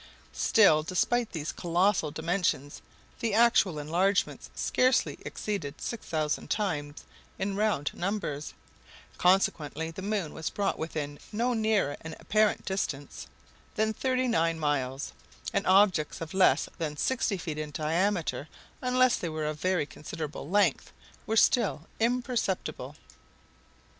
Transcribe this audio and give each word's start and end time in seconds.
Still, 0.33 0.81
despite 0.81 1.31
these 1.31 1.51
colossal 1.51 2.09
dimensions, 2.09 2.81
the 3.19 3.35
actual 3.35 3.77
enlargements 3.77 4.49
scarcely 4.55 5.19
exceeded 5.23 5.79
6,000 5.79 6.49
times 6.49 7.03
in 7.37 7.55
round 7.55 7.91
numbers; 7.93 8.55
consequently, 9.19 9.91
the 9.91 10.01
moon 10.01 10.33
was 10.33 10.49
brought 10.49 10.79
within 10.79 11.19
no 11.31 11.53
nearer 11.53 11.97
an 12.01 12.15
apparent 12.19 12.65
distance 12.65 13.27
than 13.75 13.93
thirty 13.93 14.27
nine 14.27 14.57
miles; 14.59 15.13
and 15.53 15.67
objects 15.67 16.19
of 16.19 16.33
less 16.33 16.67
than 16.79 16.97
sixty 16.97 17.37
feet 17.37 17.59
in 17.59 17.69
diameter, 17.69 18.47
unless 18.81 19.17
they 19.17 19.29
were 19.29 19.45
of 19.45 19.59
very 19.59 19.85
considerable 19.85 20.49
length, 20.49 20.91
were 21.27 21.37
still 21.37 21.85
imperceptible. 21.99 22.95